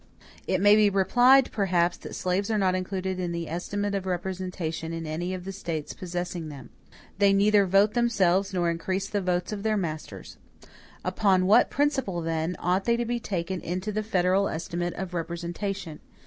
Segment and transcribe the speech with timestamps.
[0.47, 4.81] "It may be replied, perhaps, that slaves are not included in the estimate of representatives
[4.91, 6.71] in any of the States possessing them.
[7.19, 10.37] They neither vote themselves nor increase the votes of their masters.
[11.05, 15.99] Upon what principle, then, ought they to be taken into the federal estimate of representation?